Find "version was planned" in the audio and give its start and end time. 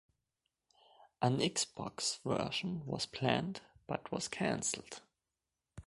2.23-3.61